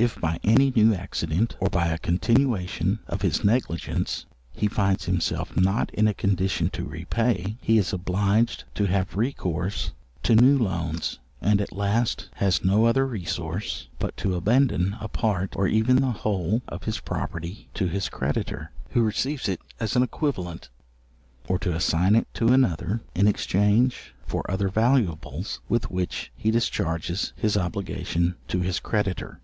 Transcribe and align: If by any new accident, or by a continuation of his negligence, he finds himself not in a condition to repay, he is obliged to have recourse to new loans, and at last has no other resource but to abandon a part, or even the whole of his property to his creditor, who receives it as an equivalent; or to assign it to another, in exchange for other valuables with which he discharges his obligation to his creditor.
If 0.00 0.14
by 0.20 0.38
any 0.44 0.72
new 0.76 0.94
accident, 0.94 1.56
or 1.58 1.68
by 1.68 1.88
a 1.88 1.98
continuation 1.98 3.00
of 3.08 3.22
his 3.22 3.42
negligence, 3.42 4.26
he 4.52 4.68
finds 4.68 5.06
himself 5.06 5.56
not 5.56 5.92
in 5.92 6.06
a 6.06 6.14
condition 6.14 6.70
to 6.70 6.84
repay, 6.84 7.56
he 7.60 7.78
is 7.78 7.92
obliged 7.92 8.62
to 8.76 8.84
have 8.84 9.16
recourse 9.16 9.90
to 10.22 10.36
new 10.36 10.56
loans, 10.56 11.18
and 11.42 11.60
at 11.60 11.72
last 11.72 12.28
has 12.34 12.64
no 12.64 12.84
other 12.84 13.08
resource 13.08 13.88
but 13.98 14.16
to 14.18 14.36
abandon 14.36 14.94
a 15.00 15.08
part, 15.08 15.56
or 15.56 15.66
even 15.66 15.96
the 15.96 16.12
whole 16.12 16.62
of 16.68 16.84
his 16.84 17.00
property 17.00 17.68
to 17.74 17.88
his 17.88 18.08
creditor, 18.08 18.70
who 18.90 19.02
receives 19.02 19.48
it 19.48 19.58
as 19.80 19.96
an 19.96 20.04
equivalent; 20.04 20.68
or 21.48 21.58
to 21.58 21.74
assign 21.74 22.14
it 22.14 22.28
to 22.34 22.52
another, 22.52 23.00
in 23.16 23.26
exchange 23.26 24.14
for 24.28 24.48
other 24.48 24.68
valuables 24.68 25.58
with 25.68 25.90
which 25.90 26.30
he 26.36 26.52
discharges 26.52 27.32
his 27.34 27.56
obligation 27.56 28.36
to 28.46 28.60
his 28.60 28.78
creditor. 28.78 29.40